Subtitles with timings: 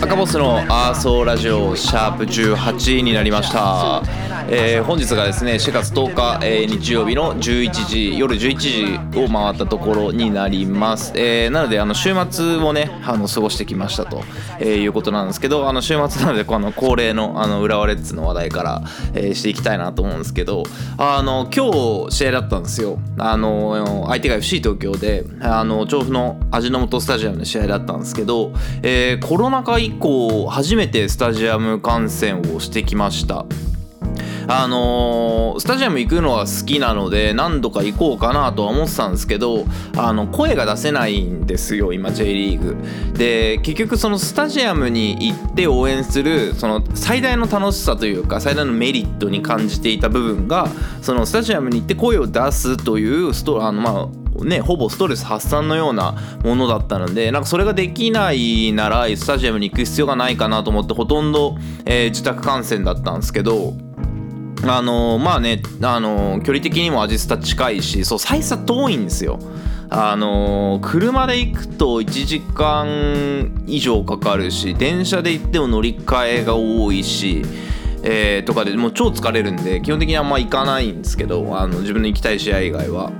[0.00, 4.02] 赤ボスのアーソーラジオシャープ18になりました、
[4.50, 8.56] えー本日がですね4月10日、えー日曜日の11時夜11
[9.12, 14.22] 時を回ったところになります、えーなのであの週末をねあの過ごしてきましたと、
[14.58, 18.82] えーいうことなんですけどあの週末なのでこの恒例のあの浦和レッズの話題から、
[19.14, 20.62] えーしていきたいなと思うんですけど
[20.96, 22.98] あの今日試合だったんですよ。
[23.18, 28.52] あの相手が FC 東京であの調布の味の素スタジアムの試合だったんですけど、
[28.82, 33.44] えーコロナ禍以降初めてスタジアム観戦をしてきました。
[34.48, 39.64] あのースタジアム行くのは好きなので何度か行こうかなとは思ってたんですけど
[39.96, 42.76] あの声が出せないんですよ今 J リーグ。
[43.12, 50.68] で結局そのスタジアムに行って応援するその最大の楽しさというか最大のメリットに感じていた部分が
[51.02, 63.74] そのスタジアムに行って声を出すというストあのまあね、ほぼストレス発散のようなものだったのでなんかそれができないならスタジアムに行く必要がないかなと思ってほとんど、えー自宅観戦だったんですけど
[64.66, 69.38] あのまあね、あの距離的にもアジスタ近いしそう最差遠いんですよ。
[69.90, 77.42] あの車で行くと1時間以上かかるし電車で行っても乗り換えが多いし、
[78.02, 83.12] えーとかでもう超疲れるんで基本的にあんま行かないんですけどあの自分の行きたい試合以外は。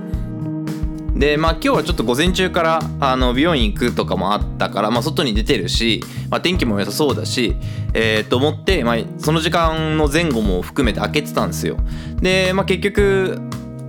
[1.19, 7.57] でまあ今日はちょっと午前中からあの美容院行くとかもあったから、まあ、外に出てるし、まあ、天気も良さそうだし、
[7.93, 11.77] えーと思って、まあ、その時間の前後も含めて開けてたんですよ。
[12.21, 13.37] で、まあ、結局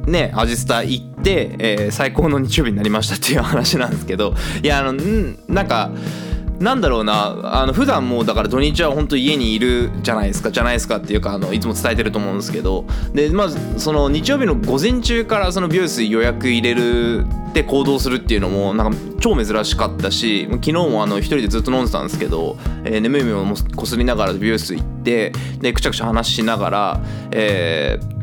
[0.07, 5.93] ねアジスタ行って、えー最高の日曜日になりましたっていう話なんですけどいやあのんなんか
[6.61, 12.85] なんだろうなあの普段もうだから土日は本当家にいるじゃないですかじゃないですかっていうかあのいつも伝えてると思うんですけど。
[13.15, 23.45] でまずその日曜日の午前中からその美容室予約入れるって行動するっていうのもなんか超珍しかったし昨日もあの一人でずっと飲んでたんですけど、えー眠い目を
[23.75, 27.01] こすりながら美容室行ってでくちゃくちゃ話しながら、
[27.33, 28.20] えー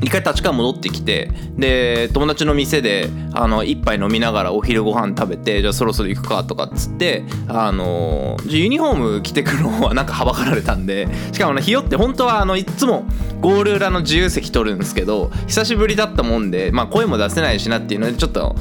[0.00, 13.06] 一回立川戻ってきてで友達の店であの一杯飲みながらお昼ご飯食べてじゃあそろそろ行くかとかっつってあのユニフォーム着てくるのはなんかはばかられたんでしかもねひよって本当はあのいっつも
[13.40, 18.54] ゴール裏の自由席取るんですけど久しぶりだったもんで、まあ、声も出せないしなっていうのでちょっと。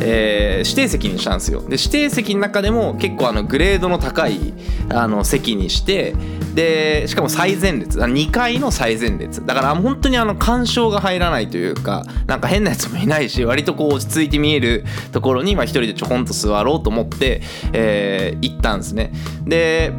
[0.00, 1.60] えー指定席にしたんですよ。
[1.60, 4.54] で指定席の中でも結構あのグレードの高い
[4.88, 6.14] あの席にして
[6.54, 9.44] でしかも最前列2階の最前列。
[9.44, 19.12] だから本当にあの干渉が入らないというかなんか変なやつもいないし割とこう落ち着いて見えるところに一人でちょこんと座ろうと思って、えー行ったんですね。
[19.44, 19.92] で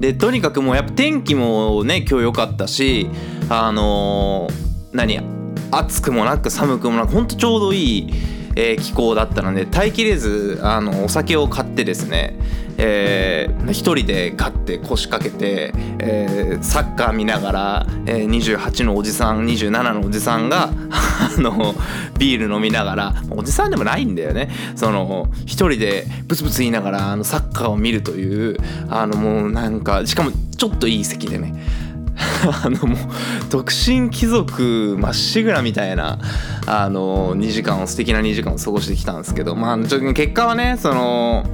[0.00, 3.08] でとにかくもうやっぱ天気もね今日良かったし
[3.48, 4.64] あのー
[4.96, 5.20] 何
[5.70, 8.14] 暑くもなく寒くもなくほんとちょうどいい、
[8.56, 12.36] えー気候だったので耐えきれずあのお酒を買ってですね
[12.76, 21.74] えー一人でガッて腰掛けて、えーサッカー見ながら、えー28のおじさん27のおじさんが あの
[22.18, 24.48] ビール飲みながらおじさんでもないんだよね。
[24.76, 28.56] その一人でブツブツ言いながらあのサッカーを見るという
[28.88, 31.54] あのもうなんかしかもちょっといい席でね
[32.64, 32.98] あのもう
[33.50, 36.18] 独身貴族まっしぐらみたいな
[36.66, 41.44] あの2時間を素敵な2時間を過ごしてきたんですけどまあちょ結果はねその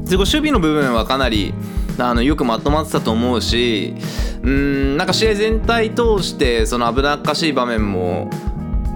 [0.00, 1.54] 自己守備の部分はかなり
[1.98, 3.94] あのよくまとまってたと思うし
[4.42, 8.30] うんなんか試合全体通してその危なっかしい場面も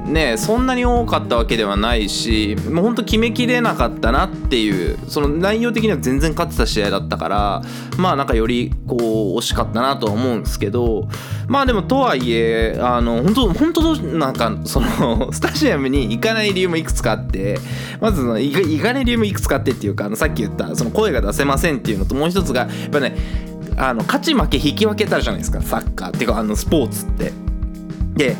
[0.04, 7.62] ねそんなに多かったわけではないしもうほんと決めきれなかったなっていうその内容的には全然勝ってた試合だったから
[7.96, 8.98] まあなんかよりこう
[9.38, 11.08] 惜しかったなとは思うんですけど
[11.48, 17.58] まあでもとはいえあの本当本当なんかその スタジアムに行かない理由もいくつかあって
[18.00, 23.16] まずその行か行かない理由もいくつかあってっていうかあのさっき言ったその声が出せませんっていうのともう一つがやっぱね
[23.76, 27.43] あの勝ち負け引き分けたじゃないですかサッカーっていうかあのスポーツって。
[28.14, 28.36] で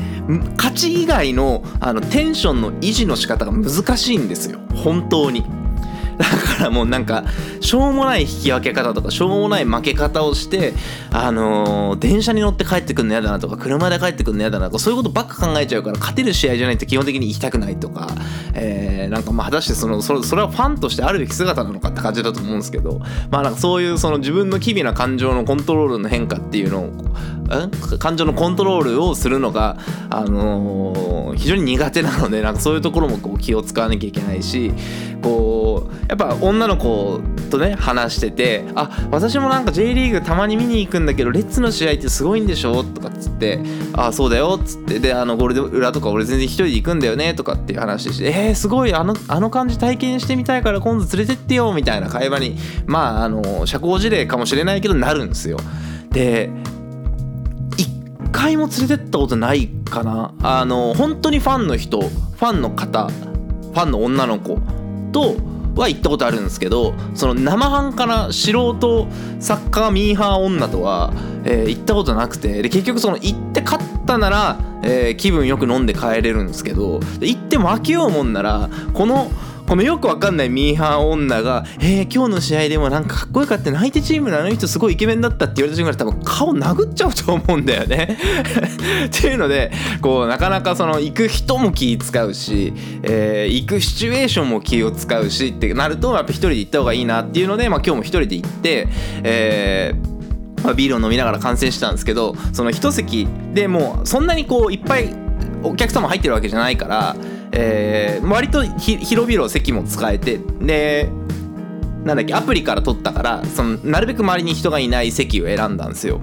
[0.56, 4.60] 勝ち以外のあのテンションの維持の仕方が難しいんですよ。
[4.74, 5.44] 本当に。
[6.16, 7.24] だからもうなんか
[7.60, 10.72] しょうもない引き分け方とかしょうもない負け方をして
[11.10, 18.08] あのー電車に乗って帰ってくるの嫌だなとか車で帰ってくるの嫌だなとかそういうことばっか考えちゃうから勝てる試合じゃないと基本的に行きたくないとか、
[18.54, 23.00] えーなんかまあ果たしてそのそれそれはファンとしてあるべき姿なのかって感じだと思うんですけど
[23.30, 26.90] まあなんかそういうその自分の機微な感情のコントロールの変化っていうのを
[27.98, 29.76] 感情のコントロールをするのが、
[30.10, 34.72] あのー非常に苦手なのでなんかそういうところもこう気を使わなきゃいけないし
[35.22, 37.20] こうやっぱ女の子
[37.50, 43.58] とね話してて「あ私もなんか J リーグたまに見に行くんだけどレッツの試合ってすごいんでしょ?」とかっつって
[43.94, 52.56] 「あそうだよ」っつってであのゴールデン裏とか俺全然一人で行くんだよねとかっていう話して「えー、すごいあのあの感じ体験してみたいから今度連れてってよ」みたいな会話に
[52.86, 55.58] まああの社交辞令かもしれないけどなるんですよ。
[56.10, 56.50] で
[58.44, 60.34] 回も連れてったことないかな。
[60.42, 64.58] あの本当にファンの人ファンの方ファンの女の子
[65.12, 65.36] と
[65.76, 69.08] は行ったことあるんですけどその生半可な素人
[69.40, 71.12] サッカーミーハー女とは、
[71.44, 79.30] えー行ったことなくてで結局その行って勝ったなら、えー気分よく飲んで帰れるんですけど行って負けようもんならこの
[79.66, 88.18] このよくわかんないミーハー女が「えー、今日の試合でもなんかかっこよかった相手チームのあの人すごいイケメンだった」って言われた瞬間に多分顔殴っちゃうと思うんだよね。
[89.06, 92.72] っていうのでこうなかなかその行く人も気使うし、
[93.02, 98.88] えー行くシチュエーションも気を使うしってなるとやっぱ一人で行った方がいいなっていうので、まあ、今日も一人で行って、
[99.22, 105.14] えーまあ、ビールを飲みながら観戦したんですけどその一席でもうそんなにこういっぱい
[105.62, 107.16] お客様入ってるわけじゃないから、
[107.56, 111.08] えー割と広々席も使えてで
[112.04, 116.20] なんだっけアプリから取ったからそのなるべく周りに人がいない席を選んだんですよ。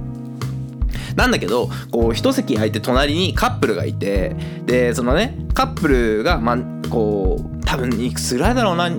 [1.16, 4.36] なんだけどこう一席空いて隣にカップルがいて
[4.66, 6.57] でそのねカップルがま
[6.89, 8.89] こう多分いくつぐらいだろうな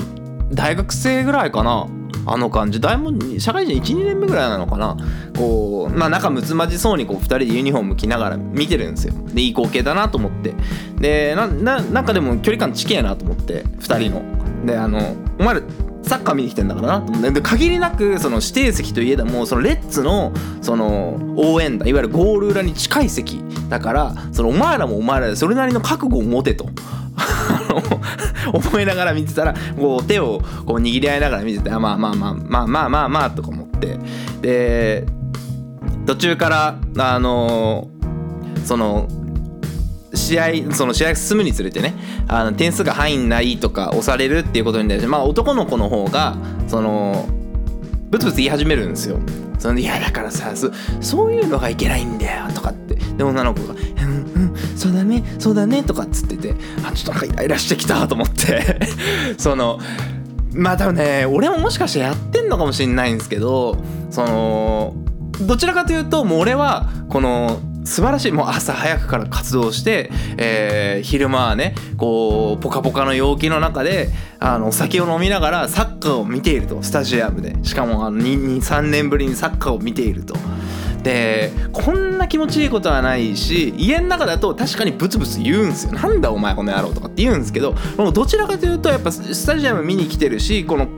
[0.53, 1.87] 大学生ぐらいかな
[2.27, 2.81] あの感じ。
[2.81, 4.97] だいぶ社会人12年目ぐらいなのかな。
[5.37, 9.15] こうまあ仲睦まじそうにこう2人でユニフォーム着ながら見てるんですよ。
[9.33, 10.55] でいい光景だなと思って。
[10.99, 14.23] でなななんかでも距離感近えなと思って2人の。
[14.67, 15.61] であのお前ら
[16.03, 17.31] サッカー見に来てんだからなと思って。
[17.31, 26.69] で限りなくその指定席といえどもそのレッツのその応援団いわゆるゴール裏に近い席だからそのお前らもお前らでそれなりの覚悟を持てと。
[28.53, 33.99] 思いながら見てたらこう手をこう握り合いながら見ててあまあまあまあまあまあまあまあとか思って
[34.41, 35.07] で
[36.07, 37.89] 途中からあの
[38.65, 39.09] その
[40.15, 41.95] 試合その試合が進むにつれてね
[42.29, 46.37] あの点数が入んないとか押されるっていうことに対してまあ男の子の方が
[46.69, 47.27] その
[48.11, 49.19] ブツブツ言い始めるんですよ。
[49.59, 50.71] そのいやだからさそ
[51.01, 56.55] そういうのがいけないんだよとかってで女の子が「うんうんそうだねそうだね」とかっつってて
[56.85, 58.79] あちょっとなんかイライラしてきたと思って
[59.39, 59.79] その
[60.55, 63.77] まあ多分ね俺ももしかしてやってんのかもしれないんですけど
[64.11, 64.95] その
[65.41, 80.37] どちらかというともう俺はこの素晴らしいもう朝早くから活動して、えー昼間はねこうポカポカの陽気の中であのお酒を飲みながらサッカーを見ているとスタジアムでしかも23年ぶりにサッカーを見ていると。
[81.03, 85.93] でこんな気持ちいいことはないし家の中だと確かにブツブツ言うんですよ。
[85.93, 90.89] なんだお前この野郎とかって言うんですけどもどちらかというとやっぱスタジアム見に来てるしこの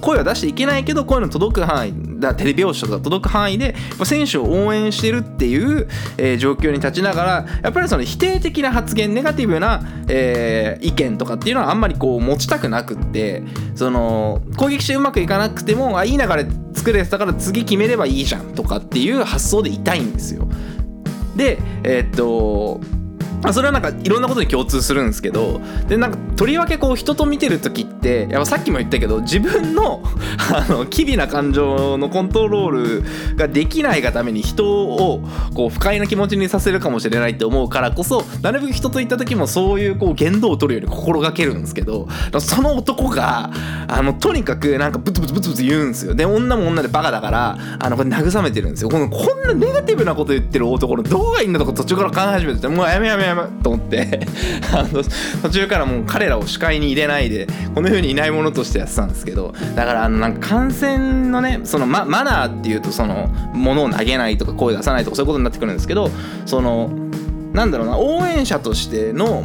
[0.00, 3.74] 声は出していけないけど声の届く範囲だテレビ用紙とか届く範囲で
[4.04, 13.42] 選手を応援してるっていう、えー状況に立ちながらやっぱりその否定的な発言ネガティブな、えー意見とかっていうのはあんまりこう持ちたくなくって
[13.74, 20.48] その攻撃してうまくいかなくてもあいい流れ作れてたから次決めればいいじゃんとかっていう発想でいたいんですよ。
[21.36, 22.80] でえーっと
[23.52, 30.02] それはなんかいろんなことに共通するんですけどでなんかとりわけこう人と見てる時ってやっぱさっきも言ったけど自分の
[30.54, 35.22] あの機微な感情のコントロールができないがために人を
[35.54, 43.50] こう不快な気持ちにさせるかもしれないって思うからこそなるべく人と行った時もそういうこう言動を取るように心がけるんですけどその男が
[43.88, 46.14] あのとにかくなんかブツブツブツブツ言うんですよ。
[46.14, 48.90] で女も女でバカだからあのこれ慰めてるんですよ。
[48.90, 53.29] このこんなネガティブなこと言ってる男のどこがいいんだとか途中から考え始めててもうやめやめ。
[53.30, 54.20] やめと思って
[54.72, 55.02] あの
[55.42, 66.10] 途中からもう彼らを視界に入れないでこの世にいないものとしてやってたんですけどだからあのなんか感染のねそのママナーっていうとその物を投げないとか声出さないとかそういうことになってくるんですけど
[66.46, 66.90] その
[67.52, 69.44] なんだろうな応援者としての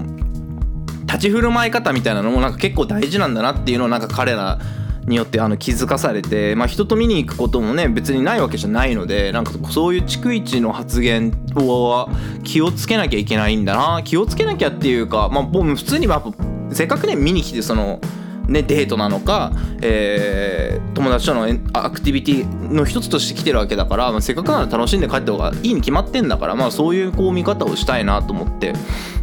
[1.07, 4.59] 立ち振る舞い方みたいなのもなんか結構大事なんだなっていうのをなんか彼ら
[5.07, 12.09] によってあの気づかされて、まあ、人と見に行くこともね別にないわけじゃないのでなんかそういう逐一の発言は
[12.43, 16.31] 気をつけなきゃいけないんだな気をつけなきゃっていうか、まあ、もう普通にやっぱ
[16.73, 17.99] せっかくね見に来てその。
[18.47, 21.43] ね、デートなのか、えー友達との
[21.73, 28.73] アクティビティの一つとして来てるわけだから、まあ、せっかくなら楽しんで帰った方がいいに決まってんだから、まあ、そういうこう見方をしたいなと思ってっ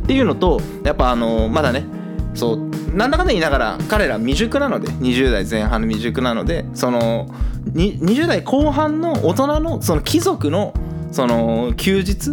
[0.06, 1.86] ていうのとやっぱあのまだね
[2.34, 7.26] そうなんだかんだ言いながら彼ら未熟なので20代前半の未熟なのでその
[7.74, 10.74] 20代後半の大人のその貴族の
[11.10, 12.32] その休日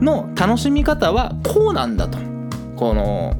[0.00, 2.18] の楽しみ方はこうなんだと
[2.76, 3.34] この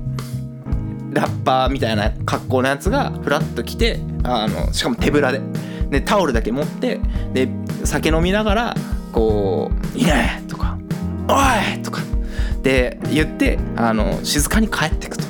[1.12, 5.40] ラッパーみたいな格好のやつがフラッと来てあのしかも手ぶらで
[5.90, 7.00] でタオルだけ持って
[7.32, 7.48] で
[7.84, 8.74] 酒飲みながら
[9.12, 10.76] こう「いいね!」とか
[11.28, 11.32] 「お
[11.74, 15.24] い!」とかって言ってあの静かに帰ってくと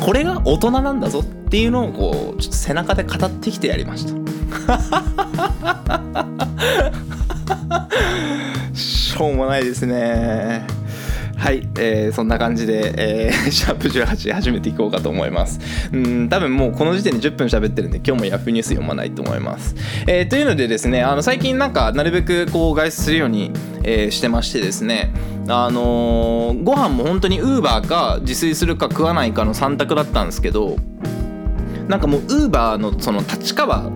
[0.00, 4.14] これが大人なんだぞっていうのをこうちょっと背中で語ってきてやりました。
[8.74, 10.66] しょうもないですね
[11.38, 15.60] はい、えーそんな感じで、えー シャープ18始めていこうかと思います。
[15.92, 19.76] うん、多分もうこの時点で10分喋ってるんで、今日もヤフーニュース読まないと思います。
[20.08, 23.52] えーというのでですね、あの最近なんかなるべくこう外出するように、
[23.84, 25.12] えーしてましてですね、
[25.46, 30.76] あのーご飯も本当にウーバーか自炊するか食わないかの3択だったんですけど、
[31.86, 33.90] なんかもうウーバーのその立川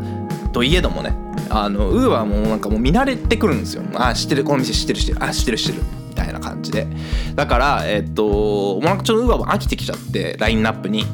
[0.53, 1.13] といえどもね
[1.51, 6.02] あのウーバーもなんかもう見慣れてくるんですよあ知ってるこの店知ってる知ってるあ知ってる知ってる
[6.43, 6.87] 感じで。
[7.35, 11.07] だからえっともうちょっとウーバーも飽きてきちゃってラインナップに。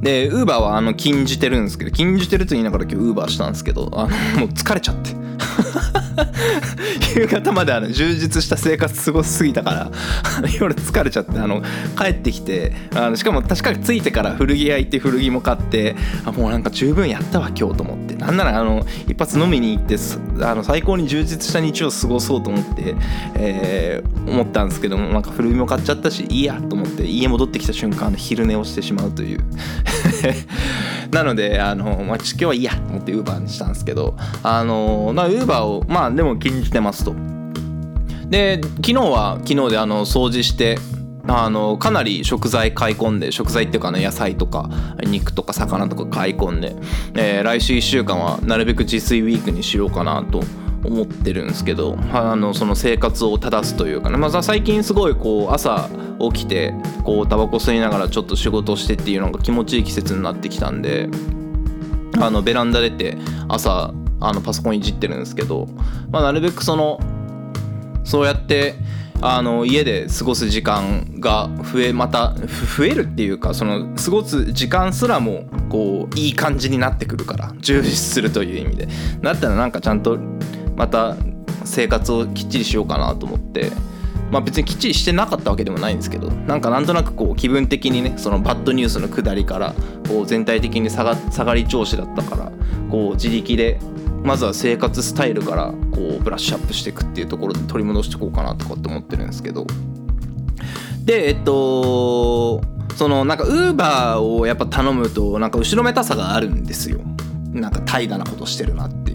[0.00, 5.19] でウーバーはあの禁じてるんですけど禁じてると言いながら今日ウーバーしたんですけどあのもう疲れちゃって。
[7.16, 9.90] 夕方まであの充実した生活過ごしすぎたから
[10.58, 11.62] 夜疲れちゃってあの
[11.98, 18.10] 帰ってきてあのしかも確かに着いてから古着屋行って古着も買ってあもうなんか十分やったわ今日と思って。
[18.20, 19.96] なんならあの一発飲みに行って
[20.42, 22.94] あの最高に充実した日を過ごそうと思って、
[23.34, 29.40] えー思ったんですけどもなんか古着も買っちゃったしいいやと思って家戻ってきた瞬間昼寝をしてしまうという。
[31.12, 37.14] なのであの、まあ、今日はいいやと思ってウーバーにしたんですけどあのウーバーをまあでも気にしてますと。
[38.28, 40.78] で昨日は昨日であの掃除して
[41.26, 44.70] あのかなり食材買い込んで食材っていうかね野菜とか
[45.04, 46.74] 肉とか魚とか買い込んで、
[47.14, 50.42] えー来週1週間はなるべく自炊ウィークにしようかなと
[50.84, 55.88] 思ってるんですけどあのその生活を正すというかね、まあ、最近すごいこう朝
[56.32, 61.08] 起きてこうタバコ吸いながらちょっと仕事してっていうのが気持ちいい季節になってきたんで
[62.20, 63.18] あのベランダ出て
[63.48, 65.66] 朝あのパソコンいじってるんですけど、
[66.10, 67.00] まあ、なるべくその
[68.04, 68.74] そうやって
[69.22, 72.34] あの家で過ごす時間が増えまた
[72.76, 78.88] 増えるっていうかその過ごす時間すらもこういい感じになってくるから充実するという意味で。
[79.20, 80.18] だったらなんかちゃんと
[80.80, 81.14] また
[81.64, 83.70] 生活をきっちりしようかなと思って。
[84.30, 89.74] まあ別にきっちりしてなかったわけでもないんですけどなんかなんとなくこう気分的にねそのバッドニュースの下りから
[90.08, 92.52] こう全体的に下が下がり調子だったから
[92.88, 93.80] こう自力で
[94.22, 99.66] まずは生活スタイルからこうブラッシュアップしていくっていうところで取り戻していこうかなとかって思ってるんですけど。
[101.04, 102.60] でえっと
[102.94, 107.00] そのなんかウーバーをやっぱ頼むとなんか後ろめたさがあるんですよ。
[107.52, 109.09] なんか怠惰なことしてるなって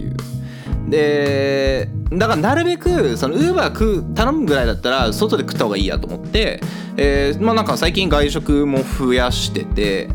[0.88, 6.60] でだからなるべくそのウーバー頼むぐらいだったら外で食った方がいいやと思って、
[6.96, 10.08] えーまあなんか最近外食も増やしてて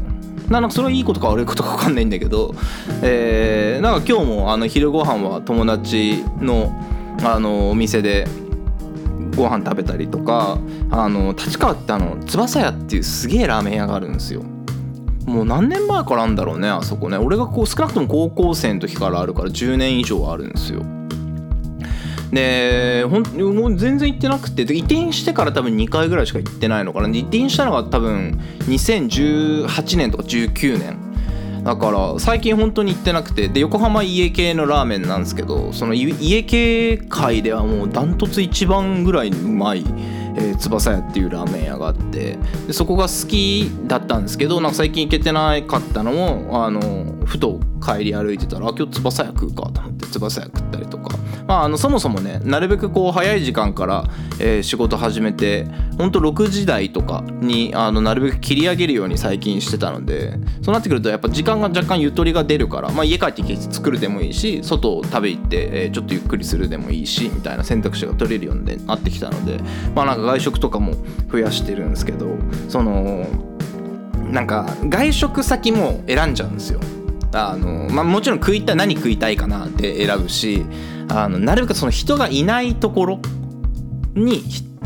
[0.49, 2.55] なんかそれはいいことか悪いことか分かんないんだけど、
[3.01, 6.71] えーなんか今日もあの昼ご飯は友達の
[7.23, 8.27] あのお店で
[9.35, 10.57] ご飯食べたりとか
[10.89, 14.43] あの立川ってあの翼屋っていうすげえラーメン屋があるんですよ。
[15.25, 17.17] もう何年前からあんだろうねあそこね。
[17.17, 20.83] 俺がこう少なくとも高校生の時からあるから10年以上あるんですよ。
[22.31, 23.23] でほん
[23.55, 27.09] もう全然行ってなくてで移転してから多分2回ぐらいしか行ってないのかな。
[27.09, 31.11] 移転したのが多分2018年とか19年。
[31.63, 39.85] だから最近本当に行ってなくてで横浜家系のラーメンなんですけどその家系界ではもうダントツ一番ぐらいうまい、
[40.35, 46.11] えー翼屋っていうラーメン屋があってでそこが好きだったんですけどなんか最近行けてなかったの
[46.51, 46.81] をあの
[47.25, 51.17] ふと帰り歩いてたら今日翼屋食うかと思って翼屋食ったりとか、
[51.51, 54.05] まあ、あのそもそもねなるべくこう早い時間から、
[54.39, 55.65] えー仕事始めて
[55.97, 69.59] ほんと6時台とかにあのなるべく切り上げるように最近してたのでそうなってくるとやっぱ時間が若干ゆとりが出るから、まあ、家帰ってきて作るでもいいし外を食べ行って、えーちょっとゆっくりするでもいいしみたいな選択肢が取れるようになってきたので
[69.93, 70.93] まあなんか外食とかも
[71.29, 72.37] 増やしてるんですけど
[72.69, 73.25] その
[74.31, 76.79] なんか外食先も選んじゃうんですよ。
[77.33, 80.65] あのまあ、もちろん食いたい何食いたいかなって選ぶし
[81.11, 83.19] あのなるべくその人がいないところ
[84.15, 84.43] に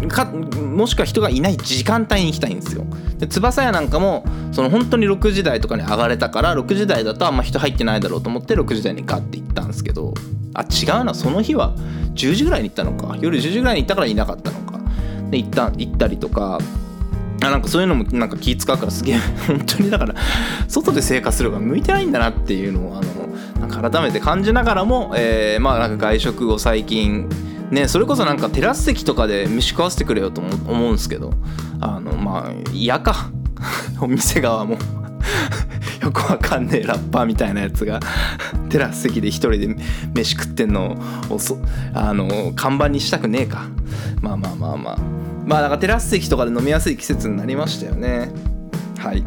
[0.08, 2.86] かもしくは人がいない時間帯に行きたいんですよ。
[3.20, 10.14] で翼屋なんかもその本当に6時台とかに上がれたから6時台だとあんま人入ってないだろうと思って6時台にガッて行ったんですけど
[10.54, 11.76] あ違うなその日は
[12.14, 13.18] 10時ぐらいに行ったのか。
[13.20, 14.80] 夜10時ぐらいに行ったからいなかったのか。
[15.30, 16.60] で行った行ったりとか。
[17.48, 20.16] あなんかそういうのもなんか気使うからすげえ 本当にだから
[20.68, 27.30] 外で生活するのが向いてないんだなっていうのをあのなんか改めて感じながらも、えーまあなんか外食を最近
[27.72, 31.32] ねそれこそなんかテラス席とかで飯食わせてくれよと思うんですけど
[31.80, 33.30] あのまあ嫌か。
[34.02, 34.78] お店側も
[36.02, 38.00] よくわかんねえラッパーみたいなやつが
[38.70, 39.76] テラス席で一人で
[40.14, 40.98] 飯食ってんの
[41.30, 41.58] をそ
[41.94, 43.68] あの看板にしたくねえか。
[44.22, 45.25] まあまあまあまあ。
[45.46, 48.32] まあだかテラス席とかで飲みやすい季節になりましたよね。
[48.98, 49.24] はい。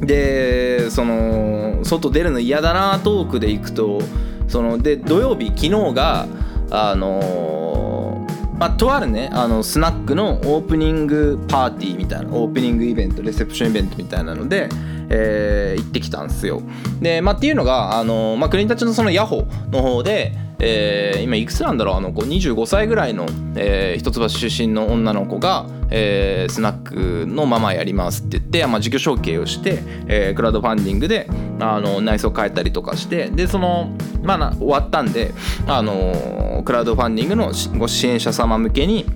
[0.00, 4.00] でその外出るの嫌だなトークで行くと
[4.48, 6.26] そので土曜日昨日が
[6.70, 8.26] あの
[8.58, 14.70] まあ、とあるねあのスナックのオープニングパーティーみたいなオープニングイベントレセプションイベントみたいなので、
[15.10, 16.62] えー行ってきたんですよ。
[17.00, 21.96] で、まあ、っていうのがあの、まあ、国立のそのヤホの方で、えー今いくつなんだろう？
[21.96, 31.28] あの子25歳ぐらいの、えー一橋出身の女の子が、えースナックのママやりますって言って、まあ、事業承継をして、えークラウドファンディングで
[31.60, 33.90] あの内装変えたりとかしてでその
[34.22, 35.32] まあ終わったんで
[35.66, 39.06] あのクラウドファンディングのご支援者様向けに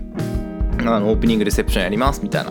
[0.79, 2.51] あのオープニングレセプションやりますみたいな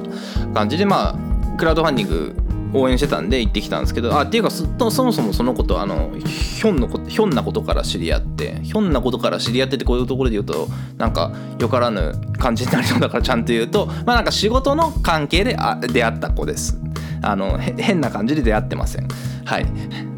[0.53, 2.36] 感じでまあクラウドファンディング
[2.73, 16.79] 応援してたんで行ってきたんですけどあっていうかそそもそもそのことあのひょんのこひょんなことから知り合ってひょんなことから知り合ってってこういうところで言うとなんかよからぬ感じになりそうだからちゃんと言うとまあなんか仕事の関係であ出会った子です。
[17.21, 19.07] あのへ変な感じで出会ってません。
[19.45, 19.65] はい。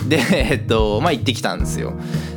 [0.08, 1.94] でえっとまあ行ってきたんですよ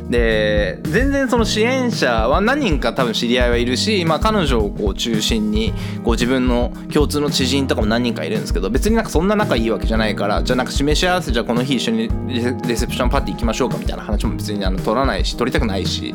[0.09, 16.13] で全然その支援者は何人か多分知り合いはいるし、まあ、彼女をこう中心にこう自分の共通の知人とかも何人かいるんですけど別になんかそんな仲いいわけじゃないからじゃあなんか示し合わせじゃあこの日一緒にレセプションパーティー行きましょうかみたいな話も別にあの取らないし取りたくないし、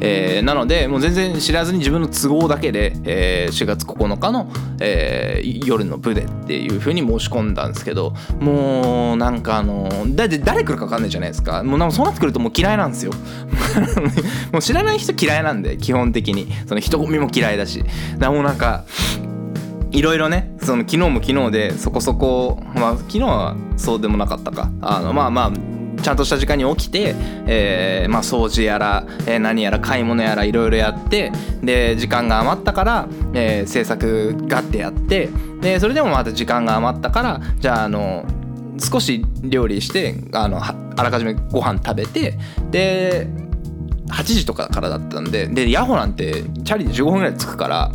[0.00, 11.62] えーなのでもう全然知らずに自分の都合だけで、えー4月9日の、えー夜の部でっていう風に申し込んだんですけどもうなんかあのだって誰来るか分かんないじゃないですか。
[11.62, 13.12] もうなんかそうなってくるともう嫌いなんですよ。
[14.52, 16.48] もう知らない人嫌いなんで基本的に。
[16.66, 17.84] その人混みも嫌いだし。
[18.18, 18.84] だもうなんか
[19.92, 24.70] いろいろねその昨日も昨日でそこそこまあ昨日はそうでもなかったか。
[24.80, 25.52] あのまあまあ
[26.02, 27.14] ちゃんとした時間に起きて、
[27.46, 31.30] えーまあ、掃除やら、えー何やら買い物やらいろいろやって
[31.62, 35.28] で時間が余ったから、えー制作ガッてやって
[35.60, 38.24] でそれでもまた時間が余ったからじゃああの
[38.80, 42.38] 少し料理してあのあらかじめご飯食べて
[42.70, 43.28] で
[44.08, 47.92] 8時とかからだったんででヤホなんてチャリで15分ぐらい着くから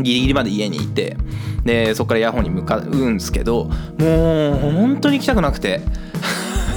[0.00, 1.16] ギリギリまで家にいて
[1.64, 3.64] でそこからヤホに向かうんですけど
[3.98, 5.80] もう本当に行きたくなくて。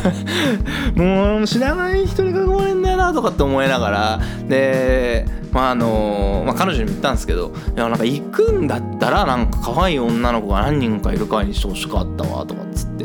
[0.95, 12.97] もう知らない人に囲まれんだよなとかって思いながらでまああのまあ、彼女にも言ったんですけどいやなんか行くんだったらなんか可愛い女の子が何人かいる会にしてほしかったわとかっつって。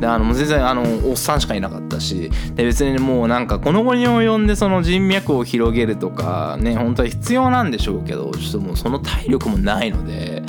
[0.00, 10.42] であの全然あのおっさんしかいなかったしで別にもうなんかこの後に及んでその人脈を広げるとかね本当は必要なんでしょうけどちょっともうその体力もないので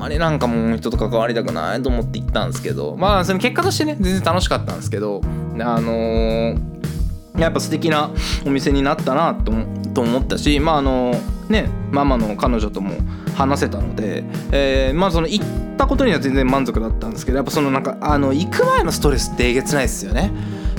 [0.00, 6.70] まりなんかもう人と関わりたくないと思って行ったんですけどまあその結果としてね全然楽しかったんですけどあのー
[7.38, 8.10] やっぱ素敵な
[8.44, 11.14] お店になったなと思と思ったしまああの
[11.48, 12.96] ねママの彼女とも
[13.34, 15.44] 話せたので、えーまあその行っ
[15.76, 20.32] たことには全然満足だったんですけどやっぱそのなんかあの行く前のストレスってえげつないですよね。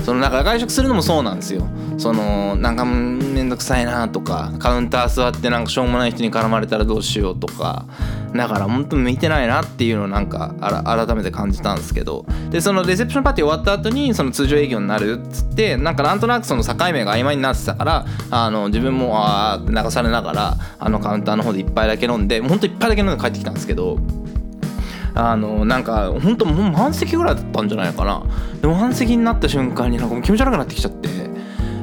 [0.04, 1.68] そのなんか外食するのもそうなんですよ。
[1.98, 7.86] そのなんかうんめんどくさいなとかカウンター座ってなんかしょうもない人に絡まれたらどうしようとか。
[8.34, 12.24] だから本当向いてないなっていうのをなんかあら改めて感じたんですけど。
[12.50, 23.98] でそのレセプションパーティー終わった後にその通常営業になるっつってなんかなんとなくその境目が曖昧になってたからあの自分もあーって流されながらあのカウンターの方で一杯だけ飲んでもうほんと一杯だけ飲んで帰ってきたんですけど。
[25.14, 28.22] あのなんか本当もう満席ぐらいだったんじゃないかな。
[28.60, 31.08] でも満席になった瞬間になんかもう気持ち悪くなってきちゃって。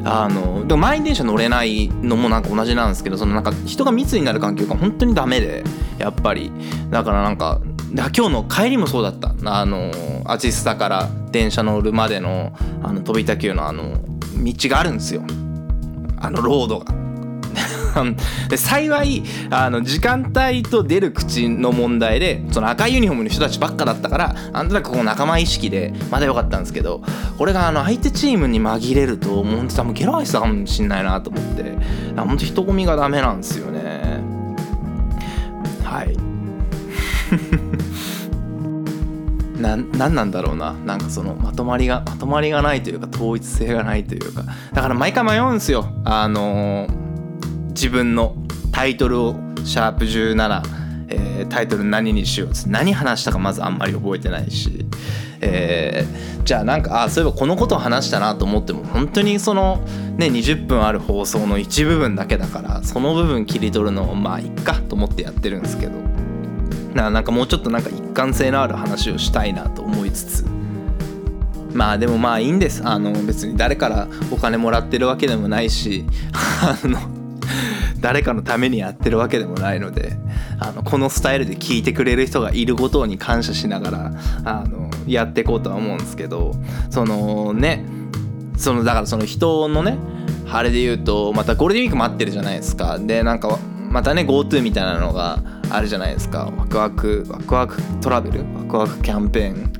[0.06, 5.64] あのでも満員電車乗れないのもなんか同じなんですけどそのなんか人が密になる環境が本当にダメで
[5.98, 6.52] やっぱり。
[6.90, 7.60] だからなんか
[7.94, 9.34] 今日の帰りもそうだった。
[9.46, 9.92] あの
[10.26, 13.98] アジスタから電車乗るまでのあの飛び田急のあの
[14.42, 15.22] 道があるんですよ。
[16.18, 16.86] あのロードが。
[18.50, 27.02] で幸いあの時間帯と出る口の問題でその赤いユニフォームの人たちばっかだったからなんとなくこう仲間意識でまだ良かったんですけど
[27.38, 31.78] これがあの相手チームに紛れるともう本当多分ゲロ吐いてたかもしんないなと思って
[32.16, 34.20] 本当人混みがダメなんですよね。
[35.84, 36.18] はい。
[39.60, 40.74] ななんなんだろうな。
[40.86, 44.44] なんかそのまとまりがまとまりがないというか統一性がないというか。
[44.74, 45.88] だから毎回迷うんですよ。
[46.06, 46.99] あのー
[47.80, 48.36] 自分の
[48.74, 50.62] タイトルを「シャープ #17」
[51.08, 54.86] えータイトル何にしようって何話したかまずあんまり覚えてないし、
[55.40, 59.84] えーじゃあなんかあそういえばこのことを話したなと思っても本当にその
[60.18, 65.92] ね20分ある放送の一部分だけだからその部分切り取るのもまあいっかと思ってやってるんですけど
[66.96, 70.46] ななんかもうちょっとなんか一貫性のある話をしたいなと思いつつ。
[71.72, 72.82] まあでもまあいいんです。
[72.84, 77.19] あの別に誰からお金もらってるわけでもないしあの
[78.00, 80.14] 誰かのためにやってるわけでもないので
[80.60, 84.12] あのこのスタイルで聞いてくれる人がいることに感謝しながら
[84.46, 86.54] あのやっていこうとは思うんですけど
[86.90, 87.86] そのね
[88.58, 89.98] そのだからその人のね
[90.52, 92.98] あれで言うとまたゴールデンウィーク待ってるじゃないですか。
[93.00, 93.58] でなんか
[93.90, 96.52] またね GoTo みたいなのがあるじゃないですか。
[96.58, 98.40] ワクワクワクワクトラベル？
[98.56, 99.72] ワクワクキャンペーン。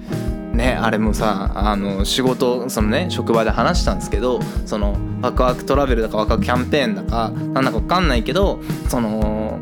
[0.54, 8.60] ねあれもさあの仕事そのね職場で話したんですけどそのワクワクトラベルだかワクワクキャンペーンだかなんだか分かんないけど
[8.90, 9.60] その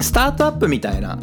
[0.00, 1.18] スタートアップみたいな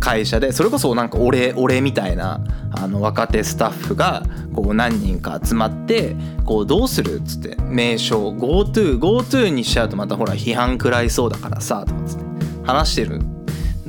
[0.00, 2.40] 会社でそれこそなんか俺俺みたいな
[2.72, 4.22] あの若手スタッフが
[4.54, 12.24] こう何人か集まってこうどうするっつって名称 GoToGoTo にしちゃうとまたほら批判食らいそうだからさとかつって
[12.64, 13.20] 話してる。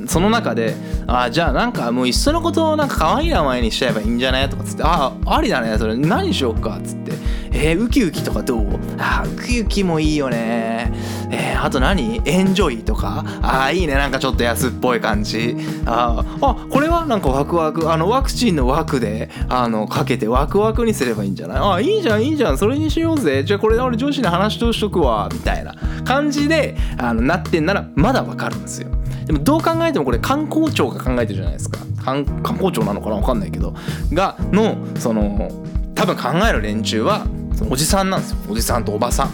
[0.06, 0.74] その中で
[1.08, 5.96] 「あじゃあなんかもういっそのことなんか可愛い名前にしちゃえばいいんじゃない?」とかつって「あありだねそれ。
[5.96, 7.12] 何しようか」っつって
[7.58, 8.78] 「えー、ウキウキとかどう？
[8.98, 10.92] あウキウキもいいよね。
[11.30, 12.20] えー、あと何？
[12.26, 13.24] エンジョイとか？
[13.40, 13.94] ああいいね。
[13.94, 15.56] なんかちょっと安っぽい感じ。
[15.86, 17.06] ああこれは？
[17.06, 17.90] なんかワクワク。
[17.90, 21.58] あのワクチンの枠であのかけてワクワクにすればいいんじゃない？
[21.58, 22.58] あいいじゃんいいじゃん。
[22.58, 23.42] それにしようぜ。
[23.42, 25.30] じゃあこれ俺上司に話しとくわ。
[25.32, 25.74] みたいな。
[26.04, 28.90] 感じであのなってんならまだわかるんですよ。
[29.24, 31.78] でもどう考えてもこれ観光庁が考えてるじゃないですか。
[32.04, 33.16] 観光庁なのかな？
[33.16, 33.74] 分かんないけど。
[34.12, 35.50] がのその
[35.94, 37.26] 多分考える連中は
[37.68, 38.36] おじさんなんですよ。
[38.48, 39.30] おじさんとおばさん。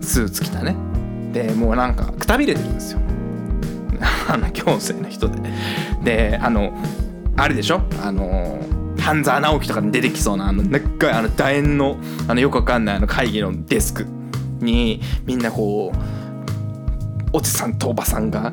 [0.00, 0.76] スーツ着たね。
[1.32, 3.00] でもうなんかくたびれてるんですよ。
[4.28, 5.40] あの行政の人で。
[6.02, 6.72] であの
[7.36, 7.82] あれでしょ？
[8.02, 8.60] あの
[8.98, 11.96] 半沢直樹とかに出てきそうなあの長いあの楕円の
[12.28, 14.06] あのよくわかんないあの会議のデスク
[14.60, 15.98] にみんなこう
[17.32, 18.52] おじさんとおばさんが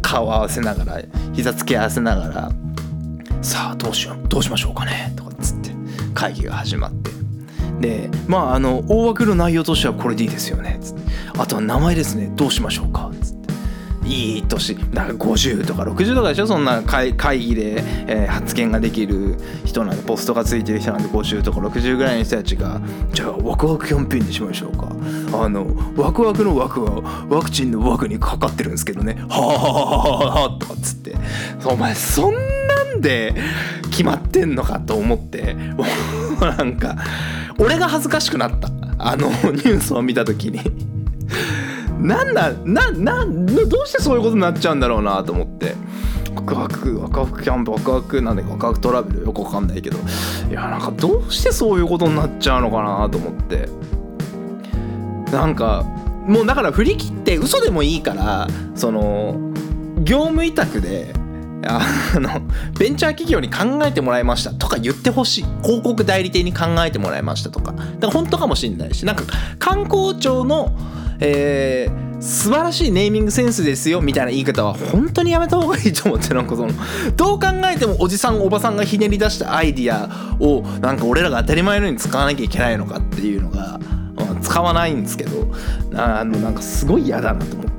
[0.00, 2.52] 顔を合わせながら膝つき合わせながら
[3.42, 5.70] 「さあどうしようどうしましょうかね」とかっつって
[6.14, 7.19] 会議が始まって。
[7.80, 10.78] でまああの大枠の内容としてはこれでいいですよね。
[11.38, 12.30] あとは名前ですね。
[12.36, 13.10] どうしましょうか。
[13.22, 13.40] つって
[14.06, 14.76] いい年。
[14.76, 16.46] だから50とか60とかでしょ？
[16.46, 22.80] そんな会議で、えー、発言ができる人なんでポストがついてる人なんで50とか60ぐらいの人たちが。
[23.12, 24.88] じゃあワクワクキャンペーンにしましょうか。
[25.42, 25.66] あの
[25.96, 29.14] ワクワクの枠はワクチンの枠にかかってるんですけどね。
[29.28, 31.16] はあはあはあとかっつって。
[31.64, 32.38] お前そんな
[32.96, 33.34] んで
[33.90, 35.56] 決まってんのかと思って。
[36.46, 36.96] なんか
[37.58, 38.68] 俺が恥ずかしくなった。
[38.98, 40.60] あのニュースを見た時に。
[42.00, 45.74] なんだななどうしてそういうことになっちゃうんだろうなと思って。
[46.34, 49.98] ワクワクワクワクキャンプワクワクなんだかワクワクトラベルよくわかんないけど。
[50.48, 53.68] いやなんかどうしてそういうことになっちゃうのかなと思って。
[55.32, 55.84] なんか
[56.26, 59.52] もうだから振り切って嘘でもいいからその
[60.02, 61.12] 業務委託で
[61.66, 62.40] あの
[62.78, 65.44] ベンチャー企業に考えてもらいましたとか言ってほしい。
[65.62, 67.72] 広告代理店に考えてもらいましたとか。
[67.72, 69.04] だから本当かもしれないし。
[69.04, 69.24] なんか
[69.58, 70.76] 観光庁の
[71.22, 76.72] えー、素晴らしいネーミングセンスですよみたいな言い方は本当にやめた方がいいと思ってなんかその
[77.14, 80.08] どう考えてもおじさんおばさんがひねり出したアイディア
[80.42, 83.78] をなんか俺らが当たり前のように使わなきゃいけないのかっていうのが、
[84.16, 85.50] まあ、使わないんですけど。
[85.94, 87.69] あのなんかすごい嫌だなと思って。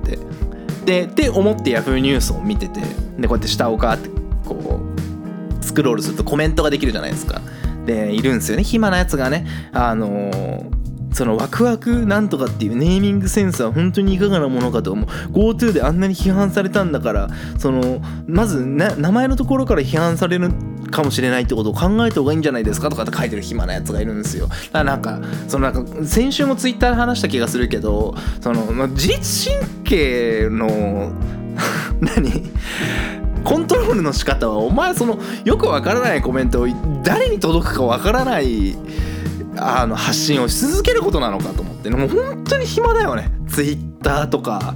[0.86, 1.98] でって思って Yahoo!
[2.00, 2.82] ニュースを見てて
[3.18, 4.10] でこうやって下をガーって
[4.46, 7.42] こうスクロールするとコメントができるじゃないですか。
[7.86, 8.64] でいるんですよね。
[8.64, 9.46] 暇なやつがね。
[9.74, 10.82] あのー
[11.14, 15.06] そのワクワクなんとかっていうネーミングセンスは本当にいかがなものかと思う。
[15.32, 20.50] GoTo であんなに批判されたんだからそのまず名前のところから批判される
[20.92, 24.48] かもしれないってことを考えた方がいいんじゃないですかとかって書いてる暇なやつがいるんですよ。
[24.48, 31.12] だからなんかそのなんか先週もツイッターで話した気がするけどその、ま自律神経の
[32.02, 32.52] 何？
[33.44, 36.68] コントロールの仕方はお前そのよくわからないコメントを
[37.04, 38.76] 誰に届くかわからない
[39.58, 41.90] あの発信をし続けることなのかと思って。
[41.90, 43.32] もう本当に暇だよね。
[43.50, 44.76] ツイッターとか。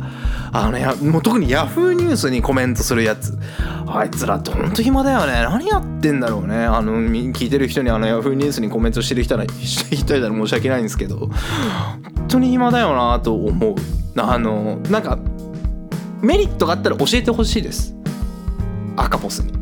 [0.51, 3.37] あのやもう特にヤフーニュースにコメントするやつ。
[3.87, 5.33] あいつらって本当暇だよね。
[5.33, 6.65] 何やってんだろうね。
[6.65, 11.17] あの聞いてる人にあのヤフーニュースにコメントしてる人は人いたら申し訳ないんですけど。
[11.17, 13.75] 本当に暇だよなと思う。
[14.17, 15.19] あのなんか
[16.21, 17.95] メリットがあったら教えてほしいです。
[18.95, 19.53] 赤ポスに。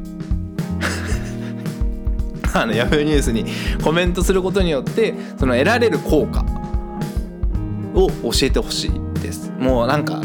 [2.53, 3.45] あのヤフーニュースに
[3.83, 6.45] コメントすることによってその得られる効果
[7.93, 9.51] を教えてほしいです。
[9.59, 10.21] もうなんか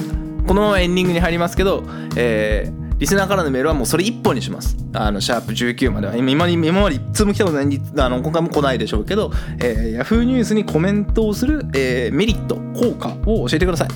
[0.46, 1.84] このままエンディングに入りますけど、
[2.16, 4.76] えー、リスナーからのメールはもうそれ1本にします。
[4.92, 6.16] あの、シャープ19までは。
[6.16, 9.30] 今今までいつも来たことないあの、今回も来ないでしょうけど、
[9.60, 13.88] えー、Yahoo ニュースにコメントをする、えー、メリット、効果を教えてください。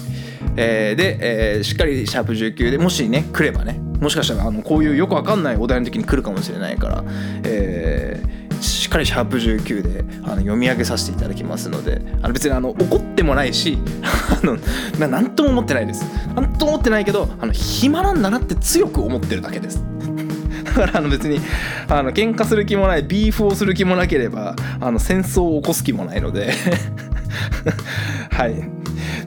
[0.56, 7.04] えー、で、えー、しっかりシャープ19でもしね、来ればね、もしかしたらあのこういうよくわかんないお題の時に来るかもしれないから、
[7.44, 8.41] えー、
[8.92, 14.58] かりシャープ19であの読み上げさせていただきますのであの別にあの怒ってもないし あの
[14.98, 16.04] ななんとも思ってないです。
[16.34, 19.82] なんとも思ってないけどあの暇なんだなって強く思ってるだけです。
[20.64, 21.40] だからあの別に
[21.88, 26.52] あの喧嘩する気もないビーフをする気もなければあの戦争を起こす気もないので。
[28.30, 28.54] はい。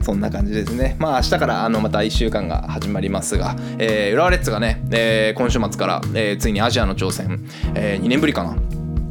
[0.02, 0.94] そんな感じですね。
[1.00, 7.40] まあ明日からあのまた1週間が始まりますが、えー、浦和レッズがね、えー今週末から、えーついにアジアの挑戦、
[7.74, 8.56] え2年ぶりかな。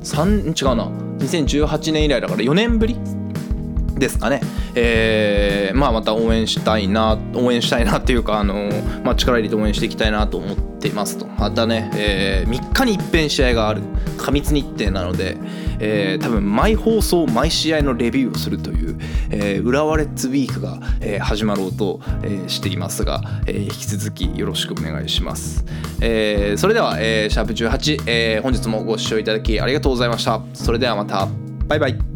[0.06, 0.86] 3違うな。
[1.20, 2.98] 2018年以来だから4年ぶり
[3.96, 4.41] ですかね、
[4.76, 8.70] えーまあ、また応援したいな応援したいなっていうか、あの
[9.04, 11.28] まあ、力入れて応援していきたいなと思っていますと。
[11.28, 13.82] またね、え3日に一遍試合がある
[14.18, 15.38] 過密日程なので、
[15.80, 18.98] えー多分毎放送毎試合のレビューをするという、
[19.30, 25.66] えー浦和レッズウィークが、えー始まろうと、えーしていますが、えー引き続きよろしくお願いします、
[26.02, 30.42] えーそれでは、えーシャープ18、えー本日もご視聴いただきありがとうございました。
[30.54, 31.28] それではまた。
[31.68, 32.14] バイバイ。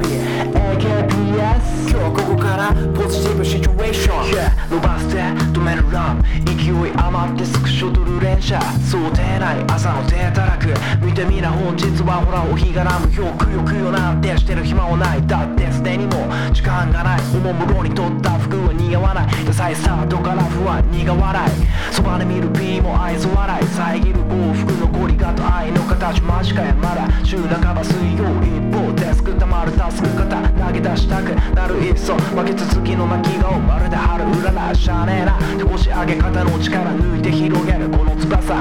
[0.00, 5.20] AKPS 今日ここからポジティブシチュエーション、yeah、伸ばして
[5.52, 6.22] 止めるラン。
[6.44, 8.60] 勢い余ってスクショ撮る連射
[8.90, 9.62] 想定内。
[9.68, 10.68] 朝の手たらく
[11.04, 15.26] 見てみな本日はほらお日がらむよくよくよなんてしてる暇はない。
[15.26, 17.20] だってすでにも時間がない。
[17.34, 18.39] おもむろに取った。
[18.50, 22.50] 服は似合わない野菜スタートから不安苦笑いそばで見る。
[22.52, 24.18] P も愛想笑い遮る。
[24.26, 29.72] 幸福残りがと愛の形間近やまだ週半ば水曜一方デスクたまる。
[29.72, 31.76] タスク型投げ出したくなる。
[31.76, 33.88] いっそ負け続きの泣き顔まる。
[33.88, 37.88] で春うららしゃねえな手腰上げ方の力抜いて広げる。
[37.90, 38.54] この翼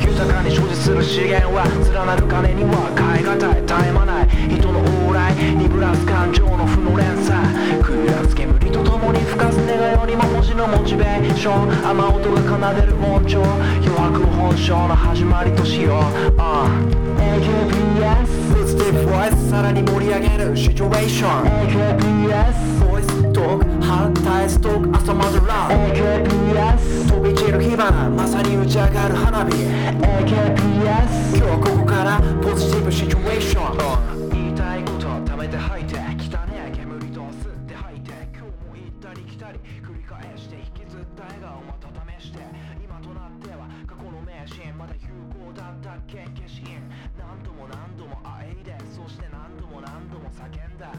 [0.00, 1.02] 豊かに所持する。
[1.02, 2.26] 資源は連なる。
[2.26, 7.40] 金には変え難い絶え間ない人の往来鈍らす感情の負の連鎖
[7.82, 8.34] 食らす
[11.40, 11.88] チベーション。
[11.88, 16.00] 雨音が奏でる音調余白本性の始まりとしよう、
[16.36, 16.68] uh
[17.16, 21.44] AKPS ポジティブボイスさらに盛り上げるシチュエーション。
[21.66, 29.52] AKPS ボイストーク反対ストーク朝までラブ AKPS 飛び散る火花まさに打ち上がる花火。
[29.52, 34.09] AKPS 今日ここからポジティブシチュエーション
[46.10, 46.82] けし印
[47.14, 50.90] 何度も何度もあいでそして何度も何度も叫んだ。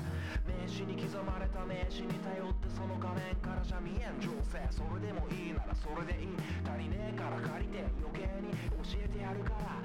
[0.47, 4.63] 名刺に刻まれた名刺に頼ってその画面からじゃ見えん情勢。
[4.71, 6.37] それでもいいならそれでいい。
[6.63, 9.83] 足りねえから借りて余計に教えてやるから。